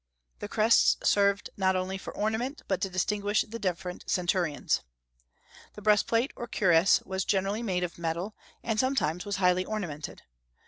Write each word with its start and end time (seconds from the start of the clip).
The 0.39 0.47
crests 0.47 0.97
served 1.07 1.51
not 1.57 1.75
only 1.75 1.95
for 1.99 2.11
ornament, 2.15 2.63
but 2.67 2.81
to 2.81 2.89
distinguish 2.89 3.43
the 3.43 3.59
different 3.59 4.03
centurions. 4.07 4.81
The 5.75 5.81
breastplate, 5.83 6.33
or 6.35 6.47
cuirass, 6.47 7.03
was 7.03 7.23
generally 7.23 7.61
made 7.61 7.83
of 7.83 7.99
metal, 7.99 8.33
and 8.63 8.79
sometimes 8.79 9.25
was 9.25 9.35
highly 9.35 9.63
ornamented. 9.63 10.23